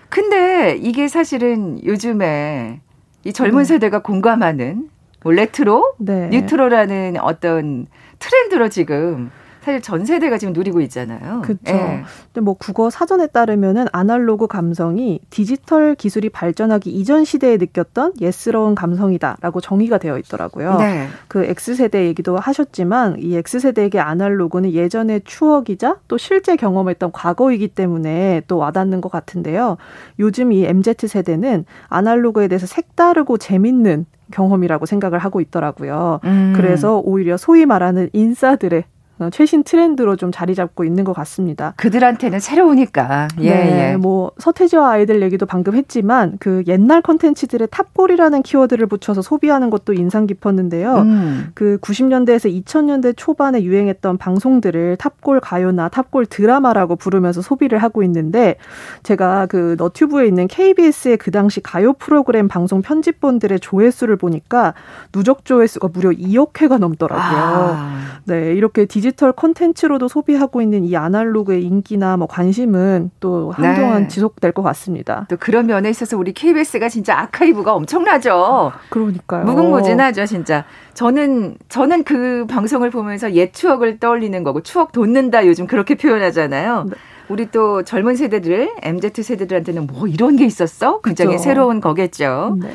[0.10, 2.82] 근데 이게 사실은 요즘에
[3.24, 3.64] 이 젊은 네.
[3.66, 4.90] 세대가 공감하는
[5.24, 6.30] 뭐 레트로, 네.
[6.30, 7.88] 뉴트로라는 어떤
[8.20, 9.32] 트렌드로 지금
[9.64, 11.42] 사실 전 세대가 지금 누리고 있잖아요.
[11.42, 11.62] 그렇죠.
[11.68, 12.04] 예.
[12.26, 19.62] 근데 뭐 국어 사전에 따르면은 아날로그 감성이 디지털 기술이 발전하기 이전 시대에 느꼈던 예스러운 감성이다라고
[19.62, 20.78] 정의가 되어 있더라고요.
[20.80, 21.08] 네.
[21.30, 28.58] 그 X세대 얘기도 하셨지만 이 X세대에게 아날로그는 예전의 추억이자 또 실제 경험했던 과거이기 때문에 또
[28.58, 29.78] 와닿는 것 같은데요.
[30.20, 36.20] 요즘 이 MZ 세대는 아날로그에 대해서 색다르고 재밌는 경험이라고 생각을 하고 있더라고요.
[36.26, 36.54] 음.
[36.56, 38.93] 그래서 오히려 소위 말하는 인싸들의 어,
[39.32, 41.74] 최신 트렌드로 좀 자리 잡고 있는 것 같습니다.
[41.78, 43.28] 그들한테는 새로우니까.
[43.42, 43.98] 예, 네, 예.
[43.98, 50.26] 뭐 서태지와 아이들 얘기도 방금 했지만 그 옛날 컨텐츠들의 탑골이라는 키워드를 붙여서 소비하는 것도 인상
[50.26, 50.96] 깊었는데요.
[50.96, 51.52] 음.
[51.54, 58.56] 그 90년대에서 2000년대 초반에 유행했던 방송들을 탑골 가요나 탑골 드라마라고 부르면서 소비를 하고 있는데
[59.04, 64.74] 제가 그 너튜브에 있는 KBS의 그 당시 가요 프로그램 방송 편집본들의 조회수를 보니까
[65.12, 67.42] 누적 조회수가 무려 2억 회가 넘더라고요.
[67.42, 68.20] 아.
[68.26, 74.08] 네, 이렇게 디 디지털 콘텐츠로도 소비하고 있는 이 아날로그의 인기나 뭐 관심은 또 한동안 네.
[74.08, 75.28] 지속될 것 같습니다.
[75.30, 78.72] 또 그런 면에 있어서 우리 KBS가 진짜 아카이브가 엄청나죠.
[78.90, 79.46] 그러니까요.
[79.46, 80.66] 무궁무진하죠, 진짜.
[80.96, 86.86] 저는 저는 그 방송을 보면서 옛 추억을 떠올리는 거고 추억 돋는다 요즘 그렇게 표현하잖아요.
[86.90, 86.96] 네.
[87.30, 91.02] 우리 또 젊은 세대들, MZ 세대들한테는 뭐 이런 게 있었어?
[91.02, 91.44] 굉장히 그렇죠.
[91.44, 92.58] 새로운 거겠죠.
[92.60, 92.72] 네.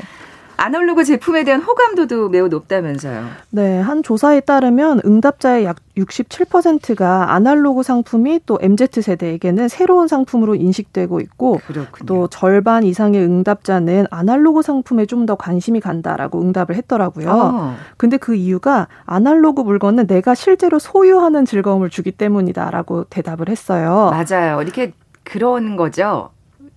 [0.59, 3.27] 아날로그 제품에 대한 호감도도 매우 높다면서요.
[3.51, 11.21] 네, 한 조사에 따르면 응답자의 약 67%가 아날로그 상품이 또 MZ 세대에게는 새로운 상품으로 인식되고
[11.21, 12.07] 있고 그렇군요.
[12.07, 17.31] 또 절반 이상의 응답자는 아날로그 상품에 좀 더 관심이 간다라고 응답을 했더라고요.
[17.31, 17.77] 어.
[17.99, 24.11] 근데 그 이유가 아날로그 물건은 내가 실제로 소유하는 즐거움을 주기 때문이다라고 대답을 했어요.
[24.11, 24.63] 맞아요.
[24.63, 24.93] 이렇게
[25.25, 26.31] 그런 거죠.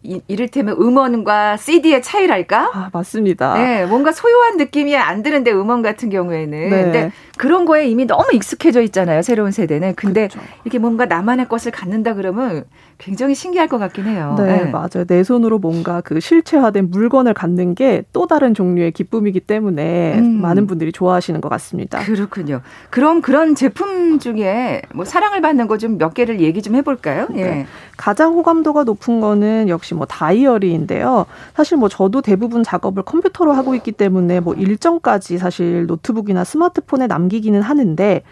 [0.04, 2.72] 이, 이를테면 음원과 CD의 차이랄까?
[2.74, 3.54] 아, 맞습니다.
[3.56, 6.70] 네, 뭔가 소유한 느낌이 안 드는데 음원 같은 경우에는.
[6.70, 6.84] 네.
[6.84, 9.22] 근데 그런 거에 이미 너무 익숙해져 있잖아요.
[9.22, 9.94] 새로운 세대는.
[9.96, 10.40] 근데 그렇죠.
[10.64, 12.64] 이렇게 뭔가 나만의 것을 갖는다 그러면
[12.98, 14.36] 굉장히 신기할 것 같긴 해요.
[14.38, 15.06] 네, 네, 맞아요.
[15.08, 20.42] 내 손으로 뭔가 그 실체화된 물건을 갖는 게 또 다른 종류의 기쁨이기 때문에 음.
[20.42, 22.00] 많은 분들이 좋아하시는 것 같습니다.
[22.00, 22.62] 그렇군요.
[22.90, 27.28] 그럼 그런 제품 중에 뭐 사랑을 받는 거 좀 몇 개를 얘기 좀 해볼까요?
[27.36, 27.44] 예.
[27.44, 27.66] 네.
[27.98, 31.26] 가장 호감도가 높은 거는 역시 뭐 다이어리인데요.
[31.56, 37.62] 사실 뭐 저도 대부분 작업을 컴퓨터로 하고 있기 때문에 뭐 일정까지 사실 노트북이나 스마트폰에 남기기는
[37.62, 38.24] 하는데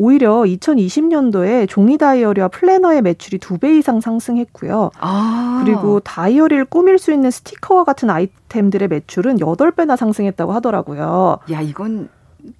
[0.00, 4.92] 오히려 2020년도에 종이 다이어리와 플래너의 매출이 두 배 이상 상승했고요.
[5.00, 5.60] 아.
[5.64, 11.38] 그리고 다이어리를 꾸밀 수 있는 스티커와 같은 아이템들의 매출은 8배나 상승했다고 하더라고요.
[11.50, 12.08] 야, 이건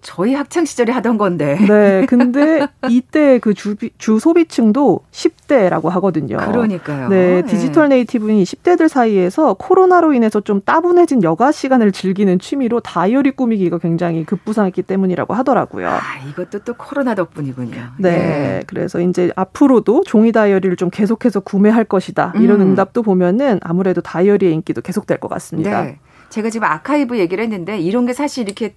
[0.02, 1.56] 저희 학창 시절에 하던 건데.
[1.66, 2.06] 네.
[2.08, 6.36] 근데 이때 그 주, 주 소비층도 10대라고 하거든요.
[6.36, 7.08] 그러니까요.
[7.08, 7.42] 네.
[7.42, 14.24] digital native인 10대들 사이에서 코로나로 인해서 좀 따분해진 여가 시간을 즐기는 취미로 다이어리 꾸미기가 굉장히
[14.24, 15.88] 급부상했기 때문이라고 하더라고요.
[15.88, 17.92] 아, 이것도 또 코로나 덕분이군요.
[17.98, 18.10] 네.
[18.10, 18.62] 예.
[18.66, 22.32] 그래서 이제 앞으로도 종이 다이어리를 좀 계속해서 구매할 것이다.
[22.36, 22.68] 이런 음.
[22.68, 25.84] 응답도 보면은 아무래도 다이어리의 인기도 계속될 것 같습니다.
[25.84, 25.98] 네.
[26.30, 28.74] 제가 지금 아카이브 얘기를 했는데 이런 게 사실 이렇게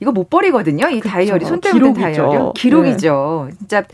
[0.00, 0.88] 이거 못 버리거든요.
[0.88, 1.12] 이 그쵸.
[1.12, 3.48] 다이어리 손때문에 다이어리 기록이죠.
[3.50, 3.56] 네.
[3.58, 3.84] 진짜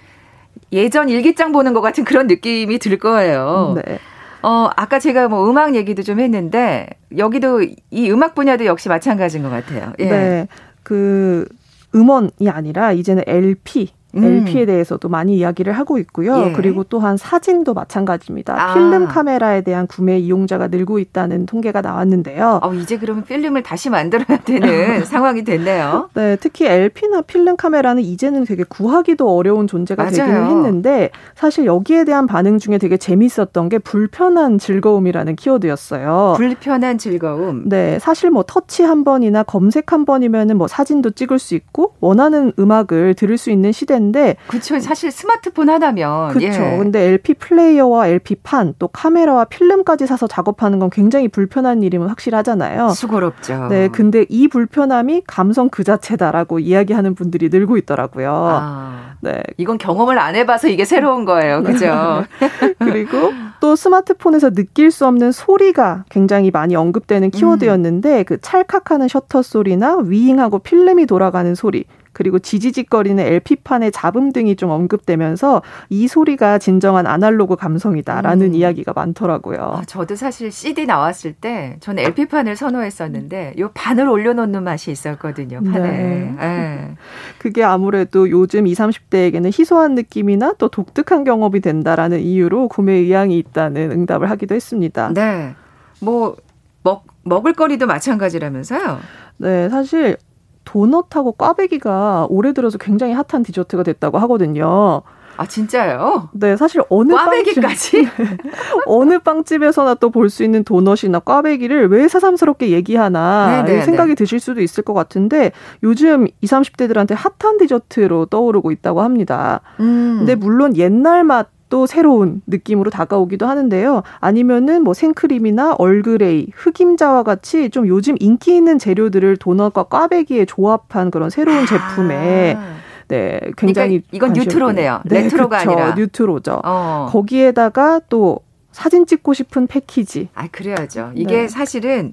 [0.73, 3.77] 예전 일기장 보는 것 같은 그런 느낌이 들 거예요.
[3.85, 3.99] 네.
[4.43, 9.51] 어, 아까 제가 뭐 음악 얘기도 좀 했는데 여기도 이 음악 분야도 역시 마찬가지인 것
[9.51, 9.93] 같아요.
[10.01, 10.05] 예.
[10.05, 10.49] 네.
[10.83, 11.47] 그
[11.95, 14.25] 음원이 아니라 이제는 LP 음.
[14.25, 16.49] LP에 대해서도 많이 이야기를 하고 있고요.
[16.49, 16.53] 예.
[16.53, 18.55] 그리고 또한 사진도 마찬가지입니다.
[18.59, 18.75] 아.
[18.75, 22.61] 필름 카메라에 대한 구매 이용자가 늘고 있다는 통계가 나왔는데요.
[22.63, 26.11] 어, 이제 그러면 필름을 다시 만들어야 되는 상황이 됐네요.
[26.15, 30.15] 네, 특히 LP나 필름 카메라는 이제는 되게 구하기도 어려운 존재가 맞아요.
[30.17, 36.35] 되기는 했는데 사실 여기에 대한 반응 중에 되게 재밌었던 게 불편한 즐거움이라는 키워드였어요.
[36.37, 37.69] 불편한 즐거움.
[37.69, 42.53] 네, 사실 뭐 터치 한 번이나 검색 한 번이면은 뭐 사진도 찍을 수 있고 원하는
[42.59, 44.37] 음악을 들을 수 있는 시대 텐데.
[44.49, 44.79] 그렇죠.
[44.81, 46.33] 사실 스마트폰 하나면.
[46.35, 46.63] 그렇죠.
[46.63, 46.77] 예.
[46.79, 52.91] 근데 LP 플레이어와 LP 판, 또 카메라와 필름까지 사서 작업하는 건 굉장히 불편한 일임은 확실하잖아요.
[52.91, 53.69] 수고롭죠.
[53.69, 53.89] 네.
[53.89, 58.33] 근데 이 불편함이 감성 그 자체다라고 이야기하는 분들이 늘고 있더라고요.
[58.35, 59.43] 아, 네.
[59.57, 61.63] 이건 경험을 안 해봐서 이게 새로운 거예요.
[61.63, 62.25] 그죠?
[62.79, 68.25] 그리고 또 스마트폰에서 느낄 수 없는 소리가 굉장히 많이 언급되는 키워드였는데 음.
[68.27, 75.63] 그 찰칵하는 셔터 소리나 위잉하고 필름이 돌아가는 소리 그리고 지지직거리는 LP판의 잡음 등이 좀 언급되면서
[75.89, 78.55] 이 소리가 진정한 아날로그 감성이다라는 음.
[78.55, 79.59] 이야기가 많더라고요.
[79.61, 85.63] 아, 저도 사실 CD 나왔을 때 저는 LP판을 선호했었는데 요 판을 올려놓는 맛이 있었거든요.
[85.63, 85.91] 판에.
[85.91, 86.35] 네.
[86.39, 86.95] 네.
[87.39, 93.91] 그게 아무래도 요즘 20, 30대에게는 희소한 느낌이나 또 독특한 경험이 된다라는 이유로 구매 의향이 있다는
[93.93, 95.13] 응답을 하기도 했습니다.
[95.15, 95.55] 네.
[96.01, 96.37] 뭐
[96.83, 98.99] 먹, 먹을 거리도 마찬가지라면서요?
[99.39, 100.17] 네, 사실
[100.65, 105.03] 도넛하고 꽈배기가 올해 들어서 굉장히 핫한 디저트가 됐다고 하거든요.
[105.39, 106.29] 아 진짜요?
[106.33, 108.37] 네, 사실 어느 꽈배기까지 빵집, 네,
[108.85, 114.15] 어느 빵집에서나 또 볼 수 있는 도넛이나 꽈배기를 왜 새삼스럽게 얘기하나 네네, 네, 생각이 네.
[114.15, 119.63] 드실 수도 있을 것 같은데 요즘 20, 30대들한테 핫한 디저트로 떠오르고 있다고 합니다.
[119.81, 120.17] 음.
[120.19, 124.03] 근데 물론 옛날 맛 또 새로운 느낌으로 다가오기도 하는데요.
[124.21, 131.31] 아니면은 뭐 생크림이나 얼그레이, 흑임자와 같이 좀 요즘 인기 있는 재료들을 도넛과 꽈배기에 조합한 그런
[131.31, 132.75] 새로운 제품에 아.
[133.09, 135.01] 네, 굉장히 그러니까 이건 뉴트로네요.
[135.07, 135.71] 네, 레트로가 그렇죠.
[135.81, 136.61] 아니라 뉴트로죠.
[136.63, 137.09] 어.
[137.09, 140.29] 거기에다가 또 사진 찍고 싶은 패키지.
[140.35, 141.13] 아, 그래야죠.
[141.15, 141.49] 이게 네.
[141.49, 142.13] 사실은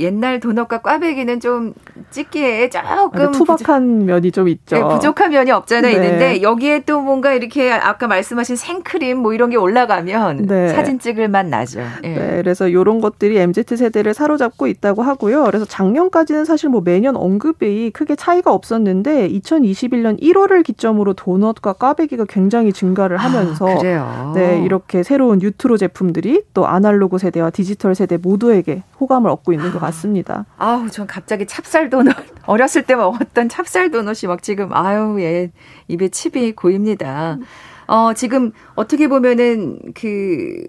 [0.00, 1.74] 옛날 도넛과 꽈배기는 좀
[2.10, 4.76] 찍기에 조금 투박한 부족, 면이 좀 있죠.
[4.76, 5.94] 네, 부족한 면이 없잖아 네.
[5.94, 10.68] 있는데 여기에 또 뭔가 이렇게 아까 말씀하신 생크림 뭐 이런 게 올라가면 네.
[10.70, 11.80] 사진 찍을 맛 나죠.
[12.02, 12.14] 네.
[12.14, 15.44] 네, 그래서 이런 것들이 MZ 세대를 사로잡고 있다고 하고요.
[15.44, 22.72] 그래서 작년까지는 사실 뭐 매년 언급이 크게 차이가 없었는데 2021년 1월을 기점으로 도넛과 꽈배기가 굉장히
[22.72, 28.82] 증가를 아, 하면서 아, 네 이렇게 새로운 뉴트로 제품들이 또 아날로그 세대와 디지털 세대 모두에게
[29.00, 29.89] 호감을 얻고 있는 것 같습니다.
[29.90, 30.46] 맞습니다.
[30.56, 35.50] 아우, 전 갑자기 찹쌀 도넛 어렸을 때 먹었던 찹쌀 도넛이 막 지금 아유, 예.
[35.88, 37.38] 입에 칩이 고입니다.
[37.86, 40.64] 어, 지금 어떻게 보면은 그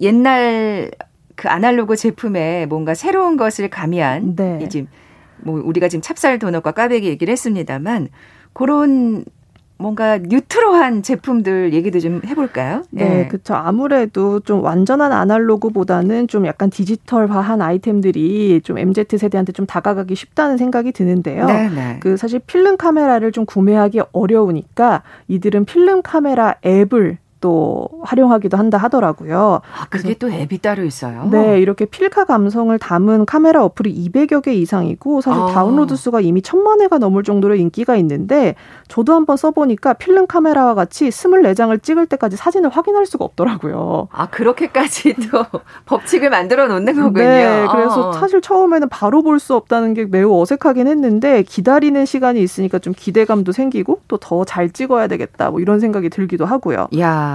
[0.00, 0.90] 옛날
[1.36, 4.60] 그 아날로그 제품에 뭔가 새로운 것을 가미한 네.
[4.62, 4.86] 이제
[5.38, 8.08] 뭐 우리가 지금 찹쌀 도넛과 까베기 얘기를 했습니다만
[8.52, 9.24] 그런
[9.84, 12.84] 뭔가 뉴트로한 제품들 얘기도 좀 해볼까요?
[12.88, 13.28] 네, 네.
[13.28, 13.52] 그렇죠.
[13.52, 20.92] 아무래도 좀 완전한 아날로그보다는 좀 약간 디지털화한 아이템들이 좀 MZ 세대한테 좀 다가가기 쉽다는 생각이
[20.92, 21.44] 드는데요.
[21.44, 21.96] 네, 네.
[22.00, 29.60] 그 사실 필름 카메라를 좀 구매하기 어려우니까 이들은 필름 카메라 앱을 또 활용하기도 한다 하더라고요.
[29.78, 31.28] 아, 그게 또 앱이 따로 있어요?
[31.30, 35.46] 네, 이렇게 필카 감성을 담은 카메라 어플이 200여 개 이상이고 사실 아.
[35.48, 38.54] 다운로드 수가 이미 천만 회가 넘을 정도로 인기가 있는데
[38.88, 44.08] 저도 한번 써보니까 필름 카메라와 같이 24장을 찍을 때까지 사진을 확인할 수가 없더라고요.
[44.10, 45.44] 아, 그렇게까지 또
[45.84, 47.12] 법칙을 만들어 놓는 거군요.
[47.24, 48.12] 네, 그래서 어.
[48.14, 53.52] 사실 처음에는 바로 볼 수 없다는 게 매우 어색하긴 했는데 기다리는 시간이 있으니까 좀 기대감도
[53.52, 56.86] 생기고 또 더 잘 찍어야 되겠다 뭐 이런 생각이 들기도 하고요.
[57.00, 57.33] 야.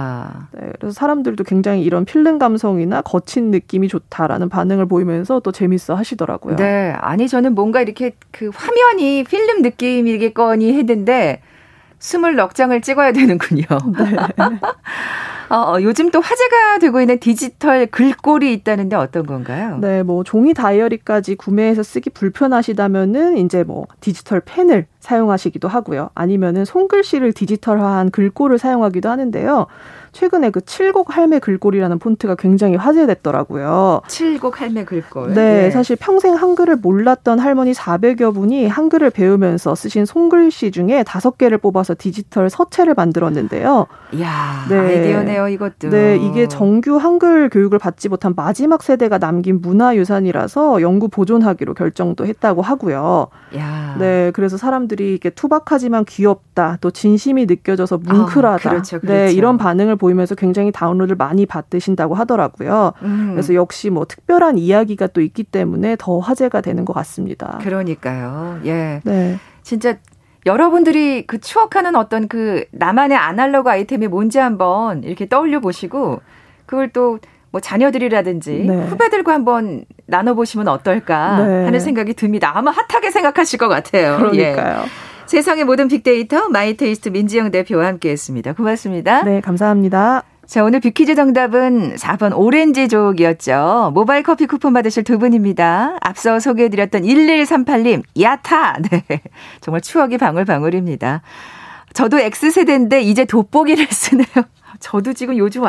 [0.52, 6.56] 네, 그래서 사람들도 굉장히 이런 필름 감성이나 거친 느낌이 좋다라는 반응을 보이면서 또 재밌어 하시더라고요.
[6.56, 6.92] 네.
[6.98, 11.40] 아니, 저는 뭔가 이렇게 그 화면이 필름 느낌이겠거니 했는데
[11.98, 13.64] 스물 넉 장을 찍어야 되는군요.
[13.98, 14.16] 네.
[15.50, 19.78] 어, 어, 요즘 또 화제가 되고 있는 디지털 글꼴이 있다는데 어떤 건가요?
[19.78, 26.10] 네, 뭐 종이 다이어리까지 구매해서 쓰기 불편하시다면은 이제 뭐 디지털 펜을 사용하시기도 하고요.
[26.14, 29.66] 아니면은 손글씨를 디지털화한 글꼴을 사용하기도 하는데요.
[30.12, 34.02] 최근에 그 칠곡 할매 글꼴이라는 폰트가 굉장히 화제됐더라고요.
[34.08, 35.34] 칠곡 할매 글꼴.
[35.34, 41.38] 네, 네, 사실 평생 한글을 몰랐던 할머니 400여 분이 한글을 배우면서 쓰신 손글씨 중에 다섯
[41.38, 43.86] 개를 뽑아서 디지털 서체를 만들었는데요.
[44.12, 44.78] 이야, 네.
[44.78, 45.90] 아이디어네요, 이것도.
[45.90, 52.62] 네, 이게 정규 한글 교육을 받지 못한 마지막 세대가 남긴 문화유산이라서 영구 보존하기로 결정도 했다고
[52.62, 53.28] 하고요.
[53.56, 53.96] 야.
[53.98, 58.68] 네, 그래서 사람들이 이게 투박하지만 귀엽다, 또 진심이 느껴져서 뭉클하다.
[58.68, 59.14] 아, 그렇죠, 그렇죠.
[59.14, 62.92] 네, 이런 반응을 보이면서 굉장히 다운로드를 많이 받으신다고 하더라고요.
[63.02, 63.30] 음.
[63.32, 67.58] 그래서 역시 뭐 특별한 이야기가 또 있기 때문에 더 화제가 되는 것 같습니다.
[67.62, 68.60] 그러니까요.
[68.64, 69.00] 예.
[69.04, 69.38] 네.
[69.62, 69.96] 진짜
[70.46, 76.20] 여러분들이 그 추억하는 어떤 그 나만의 아날로그 아이템이 뭔지 한번 이렇게 떠올려 보시고
[76.66, 77.18] 그걸 또
[77.52, 78.86] 뭐 자녀들이라든지 네.
[78.86, 81.64] 후배들과 한번 나눠보시면 어떨까 네.
[81.64, 82.52] 하는 생각이 듭니다.
[82.54, 84.16] 아마 hot하게 생각하실 것 같아요.
[84.18, 84.82] 그러니까요.
[84.82, 84.88] 예.
[85.26, 88.54] 세상의 모든 빅데이터 마이테이스트 민지영 대표와 함께했습니다.
[88.54, 89.22] 고맙습니다.
[89.22, 90.24] 네, 감사합니다.
[90.50, 93.92] 자, 오늘 빅퀴즈 정답은 4번 오렌지족이었죠.
[93.94, 95.96] 모바일 커피 쿠폰 받으실 두 분입니다.
[96.00, 98.78] 앞서 소개해드렸던 1138님, 야타!
[98.90, 99.04] 네.
[99.60, 101.22] 정말 추억이 방울방울입니다.
[101.92, 104.26] 저도 X세대인데 이제 돋보기를 쓰네요.
[104.80, 105.62] 저도 지금 요즘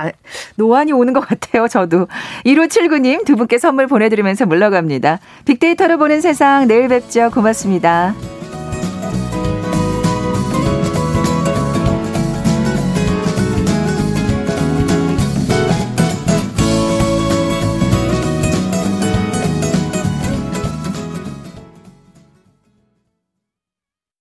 [0.56, 2.08] 노안이 오는 것 같아요, 저도.
[2.47, 5.20] 1579님 두 분께 선물 보내드리면서 물러갑니다.
[5.45, 7.30] 빅데이터로 보는 세상 내일 뵙죠.
[7.30, 8.16] 고맙습니다.